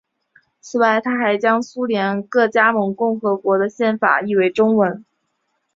[0.59, 5.05] 此外他还将苏联各加盟共和国的宪法译为中文。